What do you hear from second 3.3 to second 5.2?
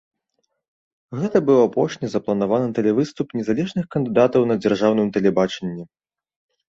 незалежных кандыдатаў на дзяржаўным